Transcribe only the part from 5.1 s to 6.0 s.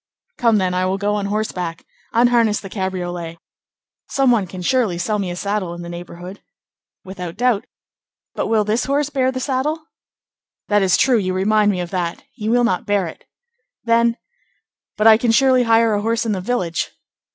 me a saddle in the